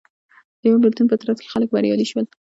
[0.59, 2.25] د یوه بېلتون په ترڅ کې خلک بریالي شول